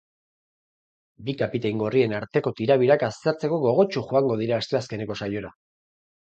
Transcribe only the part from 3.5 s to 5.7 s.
gogotsu joango dira asteazkeneko saiora.